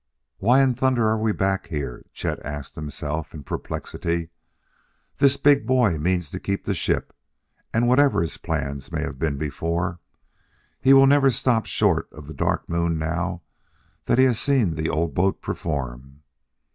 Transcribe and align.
"Why 0.39 0.63
in 0.63 0.73
thunder 0.73 1.07
are 1.09 1.17
we 1.19 1.31
back 1.31 1.67
here?" 1.67 2.03
Chet 2.11 2.43
asked 2.43 2.73
himself 2.73 3.35
in 3.35 3.43
perplexity. 3.43 4.29
"This 5.19 5.37
big 5.37 5.67
boy 5.67 5.99
means 5.99 6.31
to 6.31 6.39
keep 6.39 6.65
the 6.65 6.73
ship; 6.73 7.15
and, 7.71 7.87
whatever 7.87 8.23
his 8.23 8.37
plans 8.39 8.91
may 8.91 9.01
have 9.01 9.19
been 9.19 9.37
before, 9.37 9.99
he 10.81 10.91
will 10.91 11.05
never 11.05 11.29
stop 11.29 11.67
short 11.67 12.11
of 12.11 12.25
the 12.25 12.33
Dark 12.33 12.67
Moon 12.67 12.97
now 12.97 13.43
that 14.05 14.17
he 14.17 14.23
has 14.23 14.39
seen 14.39 14.73
the 14.73 14.89
old 14.89 15.13
boat 15.13 15.39
perform. 15.39 16.23